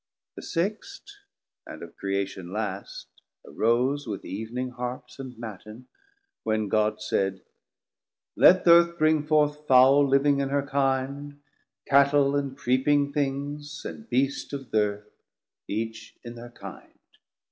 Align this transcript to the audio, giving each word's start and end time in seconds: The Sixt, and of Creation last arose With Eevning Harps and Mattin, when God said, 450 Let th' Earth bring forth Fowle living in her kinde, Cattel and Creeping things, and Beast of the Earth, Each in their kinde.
The 0.35 0.41
Sixt, 0.41 1.17
and 1.67 1.83
of 1.83 1.95
Creation 1.95 2.51
last 2.51 3.05
arose 3.45 4.07
With 4.07 4.23
Eevning 4.23 4.71
Harps 4.71 5.19
and 5.19 5.37
Mattin, 5.37 5.85
when 6.41 6.69
God 6.69 6.99
said, 6.99 7.41
450 8.33 8.33
Let 8.37 8.63
th' 8.63 8.67
Earth 8.69 8.97
bring 8.97 9.21
forth 9.27 9.67
Fowle 9.67 10.07
living 10.07 10.39
in 10.39 10.49
her 10.49 10.63
kinde, 10.65 11.39
Cattel 11.87 12.35
and 12.35 12.57
Creeping 12.57 13.13
things, 13.13 13.83
and 13.85 14.09
Beast 14.09 14.53
of 14.53 14.71
the 14.71 14.79
Earth, 14.79 15.11
Each 15.67 16.17
in 16.23 16.33
their 16.33 16.49
kinde. 16.49 16.97